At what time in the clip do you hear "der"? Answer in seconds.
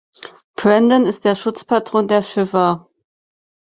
1.25-1.35, 2.07-2.23